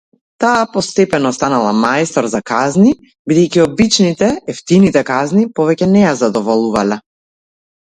Таа 0.43 0.61
постепено 0.77 1.31
станала 1.37 1.73
мајстор 1.81 2.29
за 2.35 2.41
казни, 2.53 2.95
бидејќи 3.33 3.63
обичните, 3.67 4.31
евтините 4.55 5.07
казни 5.13 5.47
повеќе 5.61 5.93
на 5.95 6.05
ја 6.07 6.19
задоволувале. 6.25 7.01